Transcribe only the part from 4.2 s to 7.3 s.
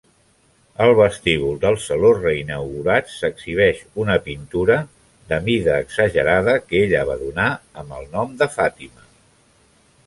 pintura de mida exagerada que ella va